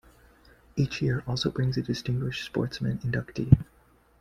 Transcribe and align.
Each 0.75 0.99
year 0.99 1.23
also 1.27 1.51
brings 1.51 1.77
a 1.77 1.83
"Distinguished 1.83 2.43
Sportsman" 2.43 2.97
inductee. 3.05 3.63